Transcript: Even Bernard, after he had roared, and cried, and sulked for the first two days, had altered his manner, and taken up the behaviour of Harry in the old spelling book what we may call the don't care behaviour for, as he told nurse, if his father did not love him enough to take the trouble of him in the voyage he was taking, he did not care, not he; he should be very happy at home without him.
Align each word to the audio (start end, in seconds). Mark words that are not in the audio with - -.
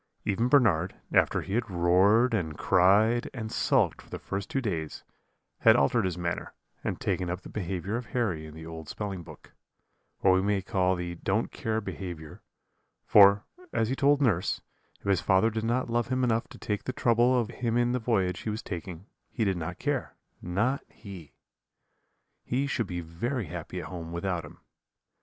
Even 0.25 0.47
Bernard, 0.47 0.95
after 1.13 1.41
he 1.41 1.53
had 1.53 1.69
roared, 1.69 2.33
and 2.33 2.57
cried, 2.57 3.29
and 3.35 3.51
sulked 3.51 4.01
for 4.01 4.09
the 4.09 4.17
first 4.17 4.49
two 4.49 4.59
days, 4.59 5.03
had 5.59 5.75
altered 5.75 6.05
his 6.05 6.17
manner, 6.17 6.55
and 6.83 6.99
taken 6.99 7.29
up 7.29 7.41
the 7.41 7.49
behaviour 7.49 7.97
of 7.97 8.07
Harry 8.07 8.47
in 8.47 8.55
the 8.55 8.65
old 8.65 8.89
spelling 8.89 9.21
book 9.21 9.53
what 10.21 10.31
we 10.33 10.41
may 10.41 10.59
call 10.59 10.95
the 10.95 11.13
don't 11.13 11.51
care 11.51 11.79
behaviour 11.79 12.41
for, 13.05 13.43
as 13.71 13.89
he 13.89 13.95
told 13.95 14.23
nurse, 14.23 14.61
if 15.01 15.05
his 15.05 15.21
father 15.21 15.51
did 15.51 15.65
not 15.65 15.87
love 15.87 16.07
him 16.07 16.23
enough 16.23 16.47
to 16.47 16.57
take 16.57 16.85
the 16.85 16.93
trouble 16.93 17.39
of 17.39 17.51
him 17.61 17.77
in 17.77 17.91
the 17.91 17.99
voyage 17.99 18.39
he 18.39 18.49
was 18.49 18.63
taking, 18.63 19.05
he 19.29 19.45
did 19.45 19.55
not 19.55 19.77
care, 19.77 20.15
not 20.41 20.83
he; 20.89 21.31
he 22.43 22.65
should 22.65 22.87
be 22.87 23.01
very 23.01 23.45
happy 23.45 23.79
at 23.79 23.85
home 23.89 24.11
without 24.11 24.43
him. 24.43 24.61